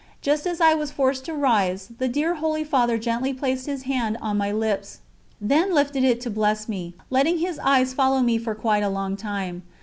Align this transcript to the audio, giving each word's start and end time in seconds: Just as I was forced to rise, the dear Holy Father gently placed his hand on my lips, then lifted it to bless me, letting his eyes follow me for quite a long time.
Just 0.19 0.47
as 0.47 0.59
I 0.59 0.73
was 0.73 0.89
forced 0.89 1.25
to 1.25 1.33
rise, 1.35 1.89
the 1.99 2.07
dear 2.07 2.33
Holy 2.33 2.63
Father 2.63 2.97
gently 2.97 3.35
placed 3.35 3.67
his 3.67 3.83
hand 3.83 4.17
on 4.19 4.35
my 4.35 4.51
lips, 4.51 5.01
then 5.39 5.71
lifted 5.71 6.03
it 6.03 6.19
to 6.21 6.31
bless 6.31 6.67
me, 6.67 6.95
letting 7.11 7.37
his 7.37 7.59
eyes 7.59 7.93
follow 7.93 8.21
me 8.21 8.39
for 8.39 8.55
quite 8.55 8.81
a 8.81 8.89
long 8.89 9.15
time. 9.15 9.61